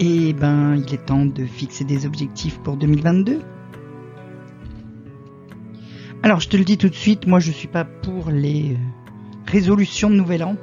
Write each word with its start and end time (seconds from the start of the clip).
Et 0.00 0.32
ben, 0.32 0.76
il 0.76 0.94
est 0.94 1.06
temps 1.06 1.24
de 1.24 1.44
fixer 1.44 1.84
des 1.84 2.06
objectifs 2.06 2.58
pour 2.58 2.76
2022. 2.76 3.40
Alors, 6.24 6.40
je 6.40 6.48
te 6.48 6.56
le 6.56 6.64
dis 6.64 6.78
tout 6.78 6.88
de 6.88 6.94
suite, 6.94 7.26
moi 7.26 7.40
je 7.40 7.50
suis 7.50 7.68
pas 7.68 7.84
pour 7.84 8.30
les 8.30 8.72
euh, 8.72 9.50
résolutions 9.50 10.08
de 10.08 10.14
nouvel 10.14 10.44
an. 10.44 10.56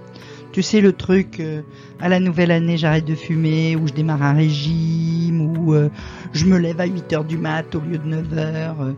Tu 0.54 0.62
sais 0.62 0.80
le 0.80 0.94
truc 0.94 1.40
euh, 1.42 1.62
à 2.00 2.08
la 2.10 2.20
nouvelle 2.20 2.50
année 2.50 2.78
j'arrête 2.78 3.06
de 3.06 3.14
fumer 3.14 3.76
ou 3.76 3.88
je 3.88 3.94
démarre 3.94 4.24
un 4.24 4.34
régime 4.34 5.42
ou 5.42 5.74
euh, 5.74 5.90
je 6.34 6.46
me 6.46 6.58
lève 6.58 6.80
à 6.80 6.86
8 6.86 7.14
heures 7.14 7.26
du 7.26 7.38
mat 7.38 7.76
au 7.76 7.82
lieu 7.82 7.98
de 7.98 8.08
9 8.08 8.38
heures 8.38 8.96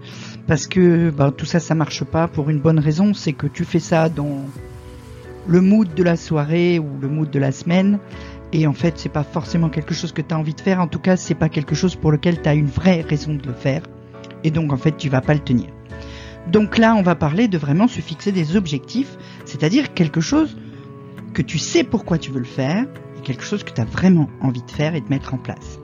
parce 0.48 0.68
que 0.68 1.10
ben, 1.10 1.32
tout 1.32 1.46
ça 1.46 1.60
ça 1.60 1.76
marche 1.76 2.04
pas 2.04 2.28
pour 2.28 2.50
une 2.50 2.60
bonne 2.60 2.80
raison, 2.80 3.14
c'est 3.14 3.34
que 3.34 3.48
tu 3.48 3.66
fais 3.66 3.80
ça 3.80 4.08
dans 4.08 4.46
le 5.48 5.62
mood 5.62 5.94
de 5.94 6.04
la 6.04 6.16
soirée 6.16 6.80
ou 6.80 6.88
le 7.02 7.08
mood 7.08 7.30
de 7.30 7.40
la 7.40 7.52
semaine 7.52 8.00
et 8.54 8.68
en 8.68 8.74
fait, 8.74 8.98
c'est 8.98 9.10
pas 9.10 9.24
forcément 9.24 9.70
quelque 9.70 9.94
chose 9.94 10.12
que 10.12 10.22
tu 10.22 10.34
as 10.34 10.38
envie 10.38 10.54
de 10.54 10.62
faire. 10.62 10.82
En 10.82 10.88
tout 10.88 11.00
cas, 11.00 11.16
c'est 11.16 11.36
pas 11.36 11.50
quelque 11.50 11.76
chose 11.76 11.96
pour 11.96 12.12
lequel 12.12 12.42
tu 12.42 12.50
as 12.50 12.54
une 12.54 12.68
vraie 12.68 13.02
raison 13.02 13.34
de 13.34 13.48
le 13.48 13.54
faire. 13.54 13.84
Et 14.44 14.52
donc, 14.52 14.74
en 14.74 14.78
fait, 14.78 14.98
tu 14.98 15.10
vas 15.10 15.22
pas 15.22 15.34
le 15.34 15.40
tenir. 15.40 15.70
Donc 16.52 16.78
là, 16.78 16.96
on 16.96 17.02
va 17.02 17.16
parler 17.16 17.48
de 17.48 17.58
vraiment 17.58 17.88
se 17.88 18.02
fixer 18.02 18.32
des 18.32 18.58
objectifs, 18.58 19.16
c'est-à-dire 19.46 19.94
quelque 19.94 20.22
chose 20.22 20.58
que 21.34 21.42
tu 21.42 21.60
sais 21.60 21.84
pourquoi 21.84 22.18
tu 22.18 22.32
veux 22.32 22.40
le 22.40 22.46
faire 22.46 22.86
et 23.18 23.22
quelque 23.22 23.44
chose 23.44 23.64
que 23.64 23.72
tu 23.72 23.80
as 23.80 23.86
vraiment 23.86 24.30
envie 24.42 24.64
de 24.64 24.72
faire 24.72 24.96
et 24.96 25.02
de 25.02 25.08
mettre 25.08 25.34
en 25.34 25.38
place. 25.38 25.80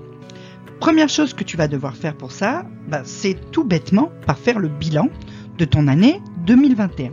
Première 0.79 1.09
chose 1.09 1.33
que 1.33 1.43
tu 1.43 1.57
vas 1.57 1.67
devoir 1.67 1.95
faire 1.95 2.15
pour 2.15 2.31
ça, 2.31 2.65
bah, 2.87 3.01
c'est 3.05 3.51
tout 3.51 3.63
bêtement 3.63 4.11
par 4.25 4.37
faire 4.37 4.59
le 4.59 4.67
bilan 4.67 5.09
de 5.57 5.65
ton 5.65 5.87
année 5.87 6.21
2021. 6.45 7.11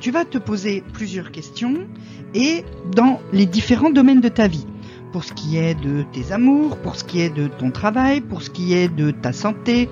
Tu 0.00 0.10
vas 0.10 0.24
te 0.24 0.38
poser 0.38 0.82
plusieurs 0.92 1.32
questions 1.32 1.86
et 2.34 2.64
dans 2.94 3.20
les 3.32 3.46
différents 3.46 3.90
domaines 3.90 4.20
de 4.20 4.28
ta 4.28 4.46
vie 4.46 4.66
pour 5.12 5.24
ce 5.24 5.32
qui 5.32 5.56
est 5.56 5.74
de 5.74 6.04
tes 6.12 6.32
amours, 6.32 6.76
pour 6.78 6.96
ce 6.96 7.04
qui 7.04 7.20
est 7.20 7.30
de 7.30 7.48
ton 7.48 7.70
travail, 7.70 8.20
pour 8.20 8.42
ce 8.42 8.50
qui 8.50 8.74
est 8.74 8.88
de 8.88 9.10
ta 9.10 9.32
santé, 9.32 9.88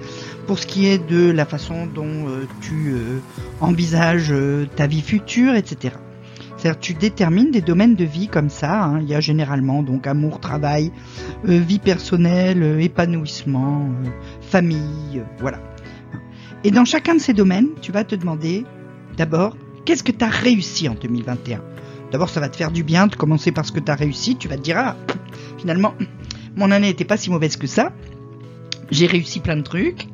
pour 0.46 0.58
ce 0.58 0.66
qui 0.66 0.86
est 0.86 0.98
de 0.98 1.30
la 1.30 1.44
façon 1.44 1.86
dont 1.86 2.28
euh, 2.28 2.46
tu 2.60 2.92
euh, 2.92 3.18
envisages 3.60 4.30
euh, 4.30 4.66
ta 4.76 4.86
vie 4.86 5.00
future, 5.00 5.54
etc. 5.54 5.94
C'est-à-dire 6.56 6.80
tu 6.80 6.94
détermines 6.94 7.50
des 7.50 7.60
domaines 7.60 7.94
de 7.94 8.04
vie 8.04 8.28
comme 8.28 8.50
ça. 8.50 8.84
Hein. 8.84 9.00
Il 9.00 9.08
y 9.08 9.14
a 9.14 9.20
généralement 9.20 9.82
donc 9.82 10.06
amour, 10.06 10.40
travail, 10.40 10.92
vie 11.44 11.78
personnelle, 11.78 12.78
épanouissement, 12.80 13.90
famille, 14.40 15.22
voilà. 15.40 15.58
Et 16.64 16.70
dans 16.70 16.86
chacun 16.86 17.14
de 17.14 17.20
ces 17.20 17.34
domaines, 17.34 17.68
tu 17.82 17.92
vas 17.92 18.04
te 18.04 18.14
demander 18.14 18.64
d'abord 19.18 19.56
qu'est-ce 19.84 20.02
que 20.02 20.12
tu 20.12 20.24
as 20.24 20.30
réussi 20.30 20.88
en 20.88 20.94
2021 20.94 21.60
D'abord, 22.14 22.30
ça 22.30 22.38
va 22.38 22.48
te 22.48 22.56
faire 22.56 22.70
du 22.70 22.84
bien 22.84 23.08
de 23.08 23.16
commencer 23.16 23.50
par 23.50 23.66
ce 23.66 23.72
que 23.72 23.80
tu 23.80 23.90
as 23.90 23.96
réussi. 23.96 24.36
Tu 24.36 24.46
vas 24.46 24.56
te 24.56 24.62
dire, 24.62 24.78
ah, 24.78 24.96
finalement, 25.58 25.94
mon 26.54 26.70
année 26.70 26.86
n'était 26.86 27.04
pas 27.04 27.16
si 27.16 27.28
mauvaise 27.28 27.56
que 27.56 27.66
ça. 27.66 27.90
J'ai 28.92 29.06
réussi 29.06 29.40
plein 29.40 29.56
de 29.56 29.62
trucs. 29.62 30.06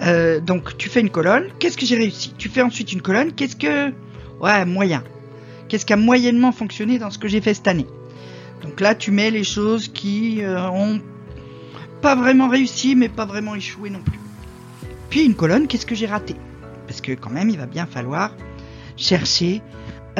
Euh, 0.00 0.40
donc, 0.40 0.78
tu 0.78 0.88
fais 0.88 1.02
une 1.02 1.10
colonne. 1.10 1.48
Qu'est-ce 1.58 1.76
que 1.76 1.84
j'ai 1.84 1.96
réussi? 1.96 2.32
Tu 2.38 2.48
fais 2.48 2.62
ensuite 2.62 2.90
une 2.94 3.02
colonne. 3.02 3.32
Qu'est-ce 3.32 3.54
que... 3.54 3.92
Ouais, 4.40 4.64
moyen. 4.64 5.04
Qu'est-ce 5.68 5.84
qui 5.84 5.92
a 5.92 5.98
moyennement 5.98 6.52
fonctionné 6.52 6.98
dans 6.98 7.10
ce 7.10 7.18
que 7.18 7.28
j'ai 7.28 7.42
fait 7.42 7.52
cette 7.52 7.68
année? 7.68 7.86
Donc 8.62 8.80
là, 8.80 8.94
tu 8.94 9.10
mets 9.10 9.30
les 9.30 9.44
choses 9.44 9.88
qui 9.88 10.40
euh, 10.40 10.70
ont 10.70 11.02
pas 12.00 12.14
vraiment 12.14 12.48
réussi, 12.48 12.96
mais 12.96 13.10
pas 13.10 13.26
vraiment 13.26 13.54
échoué 13.54 13.90
non 13.90 14.00
plus. 14.00 14.18
Puis 15.10 15.26
une 15.26 15.34
colonne, 15.34 15.66
qu'est-ce 15.66 15.84
que 15.84 15.94
j'ai 15.94 16.06
raté 16.06 16.34
Parce 16.86 17.02
que 17.02 17.12
quand 17.12 17.28
même, 17.28 17.50
il 17.50 17.58
va 17.58 17.66
bien 17.66 17.84
falloir 17.84 18.34
chercher 18.96 19.60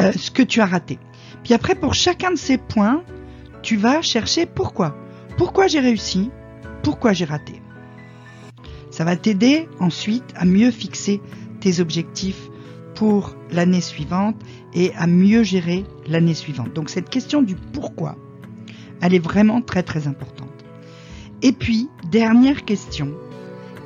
euh, 0.01 0.13
ce 0.13 0.31
que 0.31 0.43
tu 0.43 0.61
as 0.61 0.67
raté. 0.67 0.99
Puis 1.45 1.55
après, 1.55 1.75
pour 1.75 1.95
chacun 1.95 2.31
de 2.31 2.37
ces 2.37 2.59
points, 2.59 3.03
tu 3.63 3.77
vas 3.77 4.03
chercher 4.03 4.47
pourquoi. 4.47 4.97
Pourquoi 5.37 5.67
j'ai 5.67 5.81
réussi? 5.81 6.31
Pourquoi 6.83 7.13
j'ai 7.13 7.25
raté? 7.25 7.61
Ça 8.91 9.05
va 9.05 9.17
t'aider 9.17 9.69
ensuite 9.79 10.25
à 10.35 10.45
mieux 10.45 10.71
fixer 10.71 11.21
tes 11.61 11.81
objectifs 11.81 12.49
pour 12.95 13.35
l'année 13.51 13.81
suivante 13.81 14.37
et 14.75 14.93
à 14.95 15.07
mieux 15.07 15.43
gérer 15.43 15.85
l'année 16.07 16.35
suivante. 16.35 16.73
Donc 16.75 16.91
cette 16.91 17.09
question 17.09 17.43
du 17.43 17.55
pourquoi, 17.55 18.17
elle 19.01 19.15
est 19.15 19.25
vraiment 19.25 19.61
très 19.61 19.83
très 19.83 20.07
importante. 20.07 20.49
Et 21.43 21.53
puis, 21.53 21.89
dernière 22.11 22.65
question, 22.65 23.15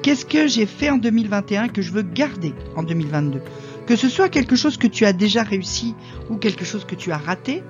qu'est-ce 0.03 0.27
que 0.27 0.49
j'ai 0.49 0.67
fait 0.67 0.91
en 0.91 0.97
2021 0.97 1.69
que 1.69 1.83
je 1.83 1.93
veux 1.93 2.03
garder 2.03 2.53
en 2.77 2.83
2022 2.83 3.41
que 3.87 3.97
ce 3.97 4.09
soit 4.09 4.29
quelque 4.29 4.57
chose 4.57 4.77
que 4.77 4.87
tu 4.87 5.05
as 5.05 5.13
déjà 5.13 5.43
réussi 5.43 5.95
ou 6.31 6.37
quelque 6.37 6.65
chose 6.65 6.85
que 6.85 6.95
tu 6.95 7.13
as 7.13 7.19
raté, 7.19 7.63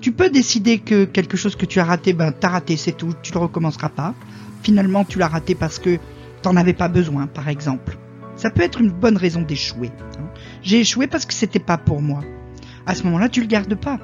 tu 0.00 0.12
peux 0.12 0.30
décider 0.30 0.78
que 0.78 1.04
quelque 1.04 1.36
chose 1.36 1.56
que 1.56 1.66
tu 1.66 1.78
as 1.78 1.84
raté, 1.84 2.12
ben 2.12 2.32
t'as 2.32 2.48
raté, 2.48 2.76
c'est 2.76 2.92
tout, 2.92 3.14
tu 3.22 3.32
le 3.32 3.38
recommenceras 3.38 3.90
pas. 3.90 4.14
Finalement, 4.62 5.04
tu 5.04 5.18
l'as 5.18 5.28
raté 5.28 5.54
parce 5.54 5.78
que 5.78 5.98
t'en 6.42 6.56
avais 6.56 6.72
pas 6.72 6.88
besoin, 6.88 7.26
par 7.26 7.48
exemple. 7.48 7.98
Ça 8.36 8.50
peut 8.50 8.62
être 8.62 8.80
une 8.80 8.90
bonne 8.90 9.16
raison 9.16 9.42
d'échouer. 9.42 9.90
Hein. 10.18 10.28
J'ai 10.62 10.80
échoué 10.80 11.06
parce 11.06 11.26
que 11.26 11.34
c'était 11.34 11.58
pas 11.58 11.76
pour 11.76 12.00
moi. 12.00 12.20
À 12.86 12.94
ce 12.94 13.04
moment-là, 13.04 13.28
tu 13.28 13.40
le 13.40 13.46
gardes 13.46 13.74
pas. 13.74 13.98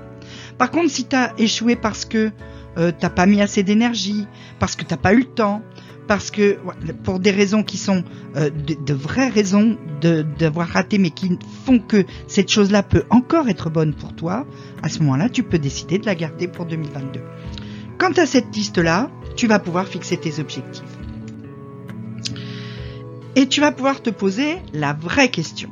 Par 0.59 0.71
contre, 0.71 0.91
si 0.91 1.04
t'as 1.04 1.33
échoué 1.38 1.77
parce 1.77 2.04
que 2.04 2.31
euh, 2.78 2.93
t'as 2.98 3.10
pas 3.10 3.27
mis 3.27 3.41
assez 3.41 3.62
d'énergie, 3.62 4.27
parce 4.59 4.77
que 4.77 4.84
t'as 4.84 4.98
pas 4.98 5.15
eu 5.15 5.21
le 5.21 5.25
temps, 5.25 5.62
parce 6.06 6.30
que 6.30 6.58
pour 7.02 7.19
des 7.19 7.30
raisons 7.30 7.62
qui 7.62 7.78
sont 7.78 8.04
euh, 8.36 8.50
de, 8.50 8.94
vraies 8.94 9.28
raisons 9.28 9.76
d'avoir 10.00 10.69
raté, 10.69 10.98
mais 10.98 11.10
qui 11.10 11.38
font 11.64 11.78
que 11.78 12.04
cette 12.28 12.50
chose-là 12.50 12.82
peut 12.82 13.04
encore 13.10 13.48
être 13.48 13.70
bonne 13.70 13.94
pour 13.94 14.14
toi, 14.14 14.47
à 14.82 14.88
ce 14.88 15.00
moment-là, 15.00 15.28
tu 15.28 15.42
peux 15.42 15.58
décider 15.58 15.98
de 15.98 16.06
la 16.06 16.14
garder 16.14 16.48
pour 16.48 16.66
2022. 16.66 17.20
Quant 17.98 18.12
à 18.12 18.26
cette 18.26 18.54
liste-là, 18.54 19.10
tu 19.36 19.47
vas 19.47 19.58
pouvoir 19.58 19.86
fixer 19.86 20.16
tes 20.16 20.38
objectifs. 20.38 20.84
Et 23.34 23.48
tu 23.48 23.60
vas 23.60 23.72
pouvoir 23.72 24.03
te 24.03 24.10
poser 24.10 24.56
la 24.72 24.92
vraie 24.92 25.28
question. 25.28 25.70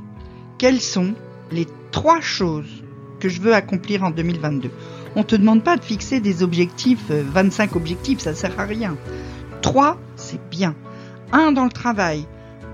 Quelles 0.59 0.81
sont 0.81 1.15
les 1.51 1.67
trois 1.93 2.21
choses 2.21 2.85
que 3.21 3.29
je 3.29 3.41
veux 3.41 3.55
accomplir 3.55 4.03
en 4.05 4.11
2022 4.11 4.71
On 5.17 5.23
te 5.23 5.37
demande 5.37 5.63
pas 5.63 5.77
de 5.77 5.85
fixer 5.85 6.21
des 6.21 6.43
objectifs, 6.43 7.11
25 7.11 7.73
euh, 7.73 7.77
objectifs, 7.77 8.19
ça 8.21 8.35
sert 8.35 8.59
à 8.59 8.65
rien. 8.65 8.97
Trois, 9.63 9.99
bien. 10.51 10.75
Un 11.33 11.53
dans 11.53 11.65
le 11.65 11.71
travail, 11.71 12.27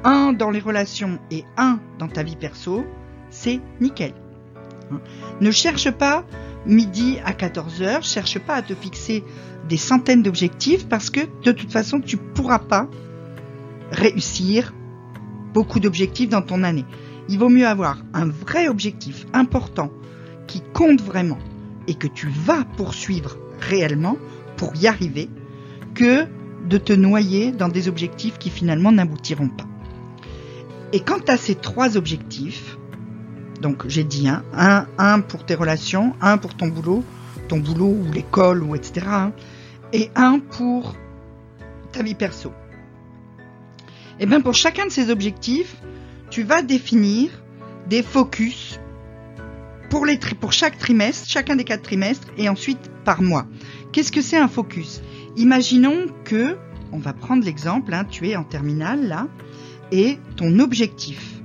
un 0.04 0.32
dans 0.32 0.50
les 0.50 0.60
relations 0.60 1.19
et 1.31 1.44
un 1.56 1.81
dans 1.98 2.09
ta 2.09 2.22
vie 2.22 2.37
perso, 2.37 2.84
c'est 3.31 3.60
nickel. 3.81 4.15
Ne 5.41 5.50
cherche 5.50 5.91
pas 5.91 6.25
midi 6.66 7.19
à 7.25 7.32
14h, 7.32 8.03
cherche 8.03 8.38
pas 8.38 8.54
à 8.54 8.62
te 8.62 8.75
fixer 8.75 9.25
des 9.69 9.76
centaines 9.76 10.22
d'objectifs 10.22 10.88
parce 10.88 11.10
que 11.10 11.21
de 11.43 11.53
toute 11.53 11.71
façon 11.72 12.00
tu 12.00 12.16
pourras 12.16 12.59
pas 12.59 12.88
réussir 13.91 14.75
beaucoup 15.54 15.81
d'objectifs 15.81 16.28
dans 16.28 16.42
ton 16.42 16.62
année. 16.62 16.84
Il 17.28 17.38
vaut 17.38 17.48
mieux 17.48 17.66
avoir 17.66 17.98
un 18.12 18.27
vrai 18.27 18.69
objectif 18.69 19.27
important 19.32 19.91
qui 20.47 20.62
compte 20.75 21.00
vraiment 21.00 21.38
et 21.87 21.94
que 21.94 22.09
tu 22.09 22.28
vas 22.28 22.65
poursuivre 22.77 23.37
réellement 23.60 24.16
pour 24.56 24.75
y 24.77 24.87
arriver 24.87 25.28
que 25.95 26.27
de 26.68 26.78
te 26.78 26.92
noyer 26.92 27.53
dans 27.53 27.68
des 27.68 27.89
objectifs 27.89 28.39
qui 28.39 28.51
finalement 28.51 28.92
n'aboutiront 28.92 29.48
pas. 29.48 29.66
Et 30.92 31.01
quant 31.01 31.21
à 31.28 31.36
ces 31.36 31.54
trois 31.54 31.97
objectifs, 31.97 32.77
donc 33.60 33.86
j'ai 33.86 34.04
dit 34.04 34.28
un, 34.28 34.86
un, 34.98 35.21
pour 35.21 35.45
tes 35.45 35.54
relations, 35.54 36.15
un 36.21 36.39
pour 36.39 36.57
ton 36.57 36.68
boulot, 36.68 37.04
ton 37.48 37.59
boulot 37.59 37.97
ou 38.01 38.12
l'école 38.12 38.62
ou 38.62 38.74
etc. 38.74 39.07
Hein, 39.09 39.33
et 39.92 40.10
un 40.15 40.39
pour 40.39 40.97
ta 41.92 42.03
vie 42.03 42.15
perso. 42.15 42.53
Et 44.18 44.24
eh 44.24 44.27
bien 44.27 44.41
pour 44.41 44.54
chacun 44.54 44.86
de 44.86 44.91
ces 44.91 45.10
objectifs, 45.10 45.77
tu 46.28 46.42
vas 46.42 46.63
définir 46.63 47.30
des 47.89 48.03
focus 48.03 48.78
pour 49.89 50.53
chaque 50.53 50.78
trimestre, 50.78 51.28
chacun 51.28 51.56
des 51.56 51.65
quatre 51.65 51.83
trimestres, 51.83 52.28
et 52.39 52.48
ensuite 52.48 52.91
par 53.04 53.22
mois. 53.22 53.47
Qu'est-ce 53.92 54.13
que 54.13 54.22
c'est 54.22 54.37
un 54.37 54.48
focus? 54.48 55.03
Imaginons 55.37 56.07
que, 56.25 56.57
on 56.92 56.98
va 56.98 57.13
prendre 57.13 57.45
l'exemple, 57.45 57.92
hein, 57.92 58.04
tu 58.09 58.28
es 58.28 58.37
en 58.37 58.45
terminale 58.45 59.09
là, 59.09 59.27
et 59.91 60.19
ton 60.37 60.60
objectif 60.60 61.41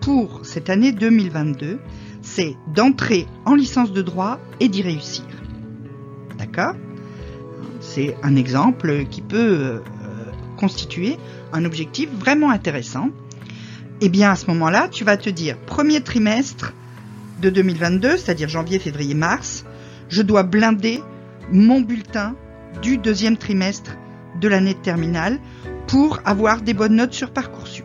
pour 0.00 0.44
cette 0.44 0.70
année 0.70 0.92
2022, 0.92 1.78
c'est 2.22 2.56
d'entrer 2.74 3.26
en 3.44 3.54
licence 3.54 3.92
de 3.92 4.00
droit 4.00 4.38
et 4.58 4.68
d'y 4.68 4.80
réussir. 4.82 5.24
D'accord? 6.38 6.74
C'est 7.80 8.16
un 8.22 8.36
exemple 8.36 9.04
qui 9.10 9.20
peut 9.20 9.36
euh, 9.36 9.80
constituer 10.56 11.18
un 11.52 11.64
objectif 11.64 12.08
vraiment 12.10 12.50
intéressant. 12.50 13.10
Et 14.00 14.06
eh 14.06 14.08
bien 14.08 14.30
à 14.30 14.36
ce 14.36 14.46
moment-là, 14.46 14.88
tu 14.88 15.04
vas 15.04 15.16
te 15.16 15.30
dire 15.30 15.58
premier 15.58 16.00
trimestre 16.00 16.72
de 17.40 17.50
2022, 17.50 18.16
c'est-à-dire 18.16 18.48
janvier, 18.48 18.78
février, 18.78 19.14
mars, 19.14 19.64
je 20.08 20.22
dois 20.22 20.42
blinder 20.42 21.02
mon 21.52 21.80
bulletin 21.80 22.34
du 22.82 22.98
deuxième 22.98 23.36
trimestre 23.36 23.96
de 24.40 24.48
l'année 24.48 24.74
de 24.74 24.78
terminale 24.78 25.38
pour 25.86 26.20
avoir 26.24 26.62
des 26.62 26.74
bonnes 26.74 26.96
notes 26.96 27.12
sur 27.12 27.30
Parcoursup. 27.30 27.84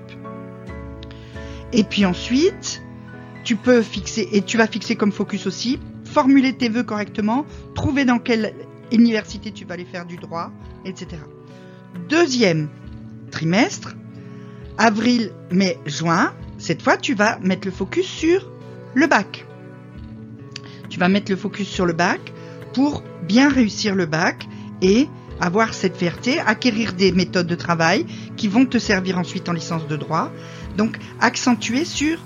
Et 1.73 1.83
puis 1.83 2.05
ensuite, 2.05 2.81
tu 3.43 3.57
peux 3.57 3.81
fixer, 3.81 4.27
et 4.31 4.41
tu 4.41 4.57
vas 4.57 4.67
fixer 4.67 4.95
comme 4.95 5.11
focus 5.11 5.45
aussi, 5.45 5.79
formuler 6.05 6.53
tes 6.53 6.69
vœux 6.69 6.83
correctement, 6.83 7.45
trouver 7.75 8.05
dans 8.05 8.19
quelle 8.19 8.53
université 8.91 9.51
tu 9.51 9.65
vas 9.65 9.73
aller 9.73 9.85
faire 9.85 10.05
du 10.05 10.15
droit, 10.15 10.51
etc. 10.85 11.21
Deuxième 12.07 12.69
trimestre, 13.31 13.95
avril, 14.77 15.33
mai, 15.51 15.77
juin, 15.85 16.33
cette 16.57 16.81
fois 16.81 16.95
tu 16.95 17.13
vas 17.13 17.37
mettre 17.39 17.67
le 17.67 17.73
focus 17.73 18.05
sur 18.05 18.49
le 18.93 19.07
bac. 19.07 19.45
Tu 20.89 20.99
vas 20.99 21.09
mettre 21.09 21.29
le 21.31 21.37
focus 21.37 21.67
sur 21.67 21.85
le 21.85 21.93
bac 21.93 22.33
pour 22.77 23.01
bien 23.23 23.49
réussir 23.49 23.95
le 23.95 24.05
bac 24.05 24.47
et 24.83 25.07
avoir 25.39 25.73
cette 25.73 25.97
fierté, 25.97 26.39
acquérir 26.39 26.93
des 26.93 27.11
méthodes 27.11 27.47
de 27.47 27.55
travail 27.55 28.05
qui 28.35 28.47
vont 28.47 28.67
te 28.67 28.77
servir 28.77 29.17
ensuite 29.17 29.49
en 29.49 29.53
licence 29.53 29.87
de 29.87 29.95
droit. 29.95 30.31
Donc 30.77 30.99
accentuer 31.19 31.85
sur 31.85 32.19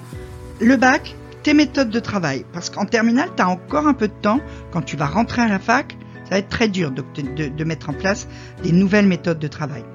le 0.59 0.75
bac 0.75 1.15
tes 1.44 1.53
méthodes 1.53 1.89
de 1.89 2.00
travail. 2.01 2.44
Parce 2.51 2.69
qu'en 2.69 2.83
terminale, 2.83 3.30
tu 3.33 3.42
as 3.42 3.48
encore 3.48 3.88
un 3.88 3.94
peu 3.94 4.09
de 4.09 4.13
temps. 4.21 4.42
Quand 4.71 4.81
tu 4.81 4.98
vas 4.98 5.06
rentrer 5.06 5.42
à 5.42 5.48
la 5.48 5.57
fac, 5.57 5.98
ça 6.25 6.31
va 6.31 6.39
être 6.39 6.50
très 6.50 6.68
dur 6.68 6.92
de, 6.92 7.63
mettre 7.63 7.89
en 7.89 7.94
place 7.94 8.27
des 8.62 8.74
nouvelles 8.74 9.07
méthodes 9.07 9.39
de 9.39 9.47
travail. 9.47 9.86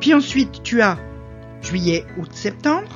Puis 0.00 0.14
ensuite, 0.14 0.62
tu 0.62 0.80
as 0.80 0.96
juillet, 1.60 2.06
août, 2.16 2.30
septembre. 2.32 2.88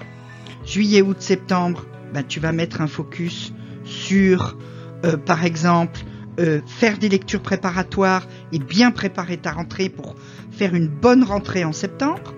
Juillet, 0.65 1.03
août, 1.03 1.21
septembre, 1.21 1.85
ben, 2.15 2.25
tu 2.27 2.41
vas 2.41 2.53
mettre 2.53 2.81
un 2.81 2.87
focus 2.87 3.53
sur, 3.85 4.57
euh, 5.05 5.19
par 5.19 5.45
exemple, 5.45 6.01
euh, 6.39 6.61
faire 6.67 6.99
des 6.99 7.09
lectures 7.09 7.43
préparatoires 7.43 8.27
et 8.53 8.59
bien 8.59 8.91
préparer 8.91 9.37
ta 9.37 9.53
rentrée 9.53 9.89
pour 9.89 10.17
faire 10.51 10.75
une 10.75 10.89
bonne 10.89 11.25
rentrée 11.25 11.65
en 11.65 11.73
septembre. 11.73 12.35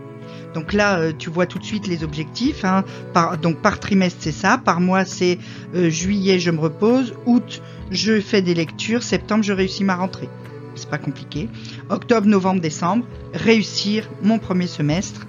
Donc 0.54 0.72
là, 0.72 0.98
euh, 0.98 1.12
tu 1.16 1.30
vois 1.30 1.46
tout 1.46 1.58
de 1.58 1.64
suite 1.64 1.86
les 1.86 2.04
objectifs. 2.04 2.64
Hein. 2.64 2.84
Par, 3.12 3.38
donc 3.38 3.60
par 3.60 3.80
trimestre, 3.80 4.18
c'est 4.20 4.32
ça. 4.32 4.58
Par 4.58 4.80
mois, 4.80 5.04
c'est 5.04 5.38
juillet, 5.74 6.38
je 6.38 6.50
me 6.50 6.60
repose. 6.60 7.14
Août, 7.26 7.62
je 7.90 8.20
fais 8.20 8.42
des 8.42 8.54
lectures. 8.54 9.02
Septembre, 9.02 9.44
je 9.44 9.52
réussis 9.52 9.84
ma 9.84 9.96
rentrée. 9.96 10.28
C'est 10.74 10.90
pas 10.90 10.98
compliqué. 10.98 11.48
Octobre, 11.88 12.26
novembre, 12.26 12.60
décembre, 12.60 13.06
réussir 13.32 14.08
mon 14.22 14.38
premier 14.38 14.66
semestre 14.66 15.26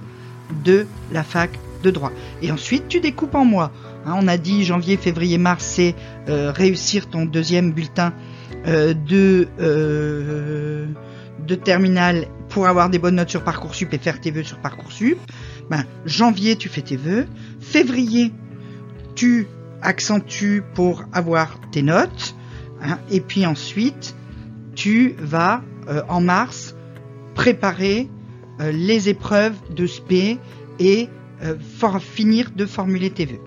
de 0.64 0.86
la 1.12 1.24
fac 1.24 1.52
de 1.84 1.92
droit. 1.92 2.12
Et 2.42 2.52
ensuite, 2.52 2.88
tu 2.88 3.00
découpes 3.00 3.36
en 3.36 3.46
mois. 3.46 3.72
Hein, 4.08 4.16
on 4.22 4.28
a 4.30 4.38
dit 4.38 4.64
janvier, 4.64 4.96
février, 4.96 5.38
mars, 5.38 5.66
c'est 5.66 5.94
euh, 6.30 6.50
réussir 6.52 7.10
ton 7.10 7.26
deuxième 7.26 7.74
bulletin 7.74 8.14
euh, 8.66 8.94
de, 8.94 9.50
euh, 9.60 10.88
de 11.46 11.56
terminale 11.56 12.28
pour 12.48 12.68
avoir 12.68 12.90
des 12.90 13.00
bonnes 13.00 13.16
notes 13.16 13.30
sur 13.30 13.44
Parcoursup 13.44 13.94
et 13.94 13.98
faire 13.98 14.22
tes 14.22 14.32
vœux 14.32 14.44
sur 14.44 14.60
Parcoursup. 14.60 15.20
Ben, 15.70 15.84
janvier, 16.06 16.56
tu 16.56 16.70
fais 16.70 16.82
tes 16.82 16.96
vœux. 16.96 17.28
Février, 17.60 18.32
tu 19.16 19.48
accentues 19.82 20.64
pour 20.74 21.04
avoir 21.12 21.60
tes 21.72 21.82
notes. 21.82 22.34
Hein, 22.82 23.00
et 23.12 23.20
puis 23.20 23.46
ensuite, 23.46 24.16
tu 24.74 25.16
vas 25.20 25.62
en 26.10 26.20
mars 26.20 26.76
préparer 27.34 28.10
les 28.60 29.08
épreuves 29.08 29.56
de 29.74 29.88
SP 29.88 30.36
et 30.80 31.08
finir 32.02 32.52
de 32.54 32.66
formuler 32.66 33.10
tes 33.10 33.26
vœux. 33.26 33.40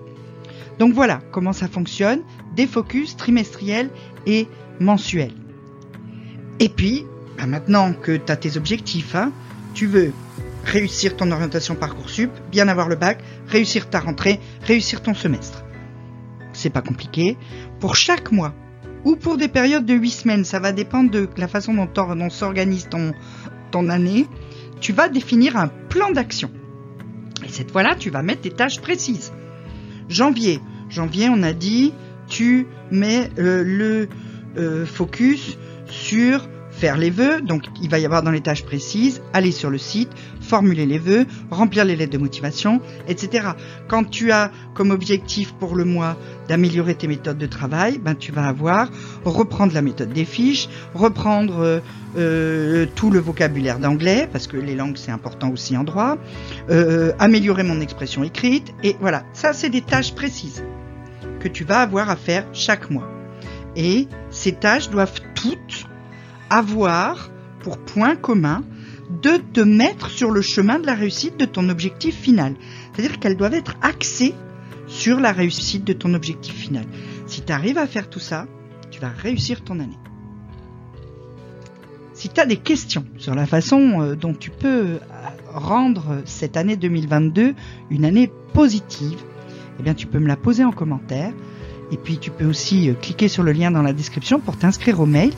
Donc 0.81 0.93
voilà 0.93 1.21
comment 1.31 1.53
ça 1.53 1.67
fonctionne, 1.67 2.21
des 2.55 2.65
focus 2.65 3.15
trimestriels 3.15 3.91
et 4.25 4.47
mensuels. 4.79 5.35
Et 6.59 6.69
puis, 6.69 7.05
bah 7.37 7.45
maintenant 7.45 7.93
que 7.93 8.17
tu 8.17 8.31
as 8.31 8.35
tes 8.35 8.57
objectifs, 8.57 9.13
hein, 9.13 9.31
tu 9.75 9.85
veux 9.85 10.11
réussir 10.65 11.15
ton 11.15 11.31
orientation 11.31 11.75
Parcoursup, 11.75 12.31
bien 12.49 12.67
avoir 12.67 12.89
le 12.89 12.95
bac, 12.95 13.23
réussir 13.45 13.91
ta 13.91 13.99
rentrée, 13.99 14.39
réussir 14.63 15.03
ton 15.03 15.13
semestre. 15.13 15.63
C'est 16.51 16.71
pas 16.71 16.81
compliqué. 16.81 17.37
Pour 17.79 17.95
chaque 17.95 18.31
mois, 18.31 18.55
ou 19.05 19.15
pour 19.15 19.37
des 19.37 19.49
périodes 19.49 19.85
de 19.85 19.93
8 19.93 20.09
semaines, 20.09 20.45
ça 20.45 20.57
va 20.57 20.71
dépendre 20.71 21.11
de 21.11 21.29
la 21.37 21.47
façon 21.47 21.75
dont, 21.75 21.89
on 21.95 22.29
s'organise 22.31 22.89
ton, 22.89 23.13
ton 23.69 23.87
année, 23.87 24.25
tu 24.79 24.93
vas 24.93 25.09
définir 25.09 25.57
un 25.57 25.67
plan 25.67 26.09
d'action. 26.09 26.49
Et 27.45 27.49
cette 27.49 27.69
fois-là, 27.69 27.93
tu 27.93 28.09
vas 28.09 28.23
mettre 28.23 28.41
des 28.41 28.49
tâches 28.49 28.81
précises. 28.81 29.31
Janvier, 30.09 30.59
janvier, 30.91 31.29
on 31.29 31.41
a 31.43 31.53
dit, 31.53 31.93
tu 32.31 32.67
mets 32.91 33.29
euh, 33.37 33.63
le 33.63 34.09
euh, 34.57 34.85
focus 34.85 35.57
sur 35.85 36.47
faire 36.71 36.97
les 36.97 37.09
vœux. 37.09 37.41
Donc, 37.41 37.63
il 37.81 37.89
va 37.89 37.99
y 37.99 38.05
avoir 38.05 38.23
dans 38.23 38.31
les 38.31 38.41
tâches 38.41 38.63
précises, 38.63 39.21
aller 39.33 39.51
sur 39.51 39.69
le 39.69 39.77
site, 39.77 40.09
formuler 40.39 40.85
les 40.85 40.97
vœux, 40.97 41.25
remplir 41.51 41.85
les 41.85 41.95
lettres 41.95 42.13
de 42.13 42.17
motivation, 42.17 42.81
etc. 43.07 43.49
Quand 43.87 44.09
tu 44.09 44.31
as 44.31 44.51
comme 44.73 44.91
objectif 44.91 45.53
pour 45.53 45.75
le 45.75 45.83
mois 45.83 46.17
d'améliorer 46.47 46.95
tes 46.95 47.07
méthodes 47.07 47.37
de 47.37 47.45
travail, 47.45 47.99
ben, 47.99 48.15
tu 48.15 48.31
vas 48.31 48.47
avoir 48.47 48.89
reprendre 49.25 49.73
la 49.73 49.81
méthode 49.81 50.13
des 50.13 50.25
fiches, 50.25 50.69
reprendre 50.95 51.81
euh, 52.17 52.85
tout 52.95 53.11
le 53.11 53.19
vocabulaire 53.19 53.77
d'anglais, 53.77 54.27
parce 54.31 54.47
que 54.47 54.57
les 54.57 54.75
langues 54.75 54.97
c'est 54.97 55.11
important 55.11 55.51
aussi 55.51 55.77
en 55.77 55.83
droit, 55.83 56.17
améliorer 57.19 57.63
mon 57.63 57.79
expression 57.81 58.23
écrite, 58.23 58.73
et 58.83 58.95
voilà, 59.01 59.23
ça 59.33 59.53
c'est 59.53 59.69
des 59.69 59.81
tâches 59.81 60.15
précises 60.15 60.63
que 61.41 61.47
tu 61.47 61.63
vas 61.63 61.81
avoir 61.81 62.09
à 62.09 62.15
faire 62.15 62.45
chaque 62.53 62.89
mois. 62.89 63.09
Et 63.75 64.07
ces 64.29 64.53
tâches 64.53 64.89
doivent 64.89 65.19
toutes 65.35 65.87
avoir 66.49 67.31
pour 67.59 67.77
point 67.77 68.15
commun 68.15 68.63
de 69.21 69.37
te 69.37 69.61
mettre 69.61 70.09
sur 70.09 70.31
le 70.31 70.41
chemin 70.41 70.79
de 70.79 70.85
la 70.85 70.93
réussite 70.93 71.37
de 71.37 71.45
ton 71.45 71.69
objectif 71.69 72.15
final. 72.15 72.55
C'est-à-dire 72.93 73.19
qu'elles 73.19 73.37
doivent 73.37 73.53
être 73.53 73.75
axées 73.81 74.33
sur 74.87 75.19
la 75.19 75.31
réussite 75.31 75.83
de 75.83 75.93
ton 75.93 76.13
objectif 76.13 76.53
final. 76.53 76.85
Si 77.25 77.41
tu 77.41 77.51
arrives 77.51 77.77
à 77.77 77.87
faire 77.87 78.09
tout 78.09 78.19
ça, 78.19 78.45
tu 78.89 78.99
vas 78.99 79.09
réussir 79.09 79.63
ton 79.63 79.79
année. 79.79 79.97
Si 82.13 82.29
tu 82.29 82.39
as 82.39 82.45
des 82.45 82.57
questions 82.57 83.05
sur 83.17 83.33
la 83.33 83.45
façon 83.45 84.01
euh, 84.01 84.15
dont 84.15 84.33
tu 84.33 84.51
peux 84.51 84.67
euh, 84.67 84.99
rendre 85.53 86.21
cette 86.25 86.55
année 86.55 86.75
2022 86.75 87.55
une 87.89 88.05
année 88.05 88.31
positive, 88.53 89.17
eh 89.85 89.93
tu 89.95 90.07
peux 90.07 90.19
me 90.19 90.27
la 90.27 90.35
poser 90.35 90.63
en 90.63 90.71
commentaire. 90.71 91.33
Et 91.91 91.97
puis 91.97 92.17
tu 92.17 92.31
peux 92.31 92.45
aussi 92.45 92.89
euh, 92.89 92.93
cliquer 92.93 93.27
sur 93.27 93.43
le 93.43 93.51
lien 93.51 93.71
dans 93.71 93.81
la 93.81 93.93
description 93.93 94.39
pour 94.39 94.57
t'inscrire 94.57 94.99
au 94.99 95.05
mail. 95.05 95.31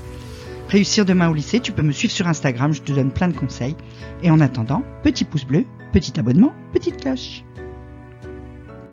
Réussir 0.70 1.06
demain 1.06 1.30
au 1.30 1.34
lycée, 1.34 1.60
tu 1.60 1.72
peux 1.72 1.82
me 1.82 1.92
suivre 1.92 2.14
sur 2.14 2.28
Instagram, 2.28 2.74
je 2.74 2.82
te 2.82 2.92
donne 2.92 3.12
plein 3.12 3.28
de 3.28 3.38
conseils. 3.38 3.76
Et 4.22 4.32
en 4.32 4.40
attendant, 4.40 4.84
petit 5.04 5.26
pouce 5.26 5.46
bleu, 5.46 5.66
petit 5.92 6.20
abonnement, 6.20 6.54
petite 6.74 7.02
cloche. 7.02 7.44